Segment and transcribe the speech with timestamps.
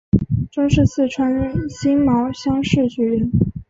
[0.51, 3.31] 中式四川辛卯乡试举人。